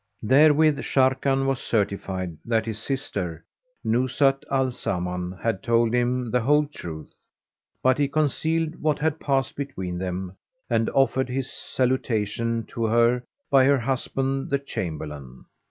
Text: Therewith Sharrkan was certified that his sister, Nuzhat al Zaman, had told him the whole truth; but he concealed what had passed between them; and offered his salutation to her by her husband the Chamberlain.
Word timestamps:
Therewith 0.23 0.79
Sharrkan 0.79 1.45
was 1.45 1.59
certified 1.59 2.35
that 2.43 2.65
his 2.65 2.79
sister, 2.79 3.45
Nuzhat 3.85 4.43
al 4.49 4.71
Zaman, 4.71 5.33
had 5.43 5.61
told 5.61 5.93
him 5.93 6.31
the 6.31 6.41
whole 6.41 6.65
truth; 6.65 7.13
but 7.83 7.99
he 7.99 8.07
concealed 8.07 8.81
what 8.81 8.97
had 8.97 9.19
passed 9.19 9.55
between 9.55 9.99
them; 9.99 10.35
and 10.71 10.89
offered 10.89 11.29
his 11.29 11.51
salutation 11.53 12.63
to 12.69 12.85
her 12.85 13.21
by 13.51 13.65
her 13.65 13.77
husband 13.77 14.49
the 14.49 14.57
Chamberlain. 14.57 15.45